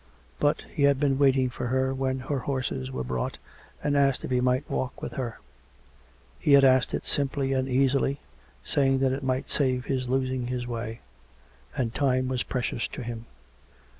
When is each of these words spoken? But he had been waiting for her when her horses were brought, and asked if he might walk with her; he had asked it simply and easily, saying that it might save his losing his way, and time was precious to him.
But 0.39 0.65
he 0.73 0.81
had 0.85 0.99
been 0.99 1.19
waiting 1.19 1.51
for 1.51 1.67
her 1.67 1.93
when 1.93 2.21
her 2.21 2.39
horses 2.39 2.89
were 2.89 3.03
brought, 3.03 3.37
and 3.83 3.95
asked 3.95 4.25
if 4.25 4.31
he 4.31 4.41
might 4.41 4.67
walk 4.67 4.99
with 4.99 5.11
her; 5.13 5.39
he 6.39 6.53
had 6.53 6.63
asked 6.63 6.95
it 6.95 7.05
simply 7.05 7.53
and 7.53 7.69
easily, 7.69 8.19
saying 8.63 8.97
that 9.01 9.13
it 9.13 9.21
might 9.21 9.51
save 9.51 9.85
his 9.85 10.09
losing 10.09 10.47
his 10.47 10.65
way, 10.65 11.01
and 11.77 11.93
time 11.93 12.29
was 12.29 12.41
precious 12.41 12.87
to 12.87 13.03
him. 13.03 13.27